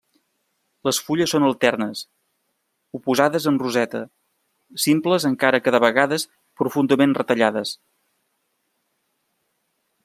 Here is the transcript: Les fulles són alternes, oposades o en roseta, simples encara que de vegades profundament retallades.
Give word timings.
Les 0.87 0.99
fulles 1.07 1.33
són 1.35 1.43
alternes, 1.49 2.01
oposades 2.99 3.45
o 3.45 3.51
en 3.53 3.59
roseta, 3.65 4.01
simples 4.87 5.29
encara 5.31 5.61
que 5.67 5.75
de 5.77 5.83
vegades 5.87 6.27
profundament 6.63 7.17
retallades. 7.21 7.77